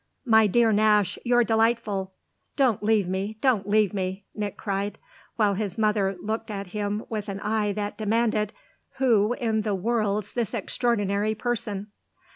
[0.25, 2.15] "My dear Nash, you're delightful:
[2.55, 4.97] don't leave me don't leave me!" Nick cried;
[5.35, 8.51] while his mother looked at him with an eye that demanded:
[8.97, 11.91] "Who in the world's this extraordinary person?"